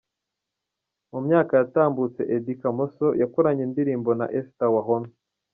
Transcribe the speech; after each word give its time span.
Mu 1.11 1.19
myaka 1.25 1.53
yatambutse 1.61 2.21
Eddy 2.35 2.53
Kamoso 2.61 3.07
yakoranye 3.21 3.61
indirimbo 3.67 4.09
na 4.19 4.25
Esther 4.39 4.69
Wahome. 4.75 5.09